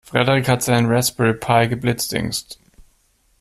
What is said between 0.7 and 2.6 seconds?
Raspberry Pi geblitzdingst.